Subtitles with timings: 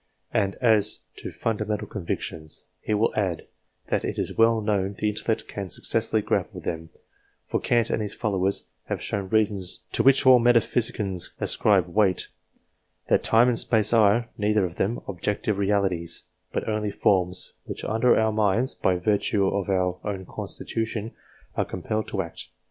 [0.33, 3.45] And as to fundamental convictions, he will add,
[3.89, 6.89] that it is well known the intellect can successfully grapple with them,
[7.45, 12.29] for Kant and his followers have shown reasons to which all metaphysicians ascribe weight
[13.09, 18.17] that Time and Space are, neither of them, objective realities, but only forms, under which
[18.19, 21.11] our minds, by virtue of their own constitution,
[21.55, 22.47] are compelled to act.